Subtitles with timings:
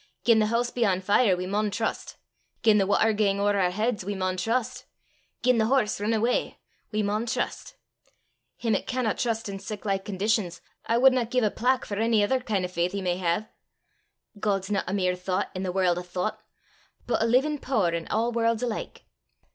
[0.23, 2.15] Gien the hoose be on fire we maun trust;
[2.63, 4.85] gien the watter gang ower oor heids we maun trust;
[5.43, 6.55] gien the horse rin awa',
[6.91, 7.75] we maun trust.
[8.57, 12.39] Him 'at canna trust in siclike conditions, I wadna gie a plack for ony ither
[12.39, 13.45] kin' o' faith he may hae.
[14.39, 16.39] God 's nae a mere thoucht i' the warl' o' thoucht,
[17.05, 19.05] but a leevin' pooer in a' warl's alike.